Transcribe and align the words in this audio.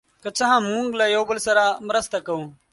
که 0.23 0.29
څه 0.37 0.43
هم، 0.51 0.63
موږ 0.75 0.87
له 0.99 1.05
یو 1.15 1.23
بل 1.29 1.37
سره 1.47 1.63
مرسته 1.87 2.17
کوو. 2.25 2.45